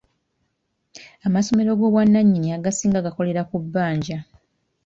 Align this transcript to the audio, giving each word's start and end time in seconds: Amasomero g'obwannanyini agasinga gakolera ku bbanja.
Amasomero 1.27 1.71
g'obwannanyini 1.79 2.47
agasinga 2.57 3.05
gakolera 3.05 3.41
ku 3.49 3.55
bbanja. 3.63 4.17